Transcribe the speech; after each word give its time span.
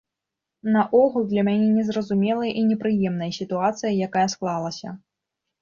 Наогул, 0.75 1.27
для 1.33 1.43
мяне 1.49 1.67
незразумелая 1.75 2.49
і 2.63 2.65
непрыемная 2.71 3.29
сітуацыя, 3.39 3.95
якая 4.11 4.27
склалася. 4.37 4.99